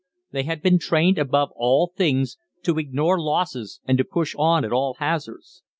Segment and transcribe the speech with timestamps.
[0.31, 4.73] They had been trained above all things to ignore losses and to push on at
[4.73, 5.61] all hazards.